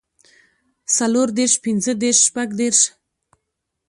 څلور 0.95 1.27
دېرش 1.37 1.53
پنځۀ 1.63 1.93
دېرش 2.01 2.19
شپږ 2.27 2.49
دېرش 2.59 2.79